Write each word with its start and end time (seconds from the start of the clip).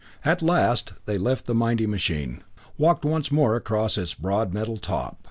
At 0.25 0.41
last 0.41 0.93
they 1.05 1.19
left 1.19 1.45
the 1.45 1.53
mighty 1.53 1.85
machine; 1.85 2.41
walked 2.75 3.05
once 3.05 3.31
more 3.31 3.55
across 3.55 3.99
its 3.99 4.15
broad 4.15 4.51
metal 4.51 4.77
top. 4.77 5.19